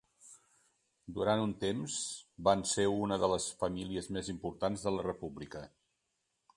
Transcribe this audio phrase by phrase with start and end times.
[1.17, 1.99] Durant un temps
[2.49, 5.67] van ser una de les famílies més importants de la República.